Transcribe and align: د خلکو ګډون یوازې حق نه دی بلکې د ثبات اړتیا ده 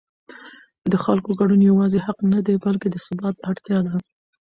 د 0.91 0.93
خلکو 1.03 1.29
ګډون 1.39 1.61
یوازې 1.69 1.99
حق 2.05 2.19
نه 2.33 2.39
دی 2.45 2.55
بلکې 2.65 2.87
د 2.89 2.95
ثبات 3.05 3.35
اړتیا 3.49 3.79
ده 3.85 3.93